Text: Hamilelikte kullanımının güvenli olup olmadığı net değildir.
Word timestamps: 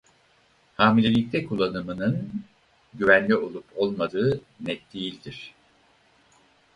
Hamilelikte 0.77 1.45
kullanımının 1.45 2.31
güvenli 2.93 3.35
olup 3.35 3.65
olmadığı 3.75 4.41
net 4.59 4.93
değildir. 4.93 5.53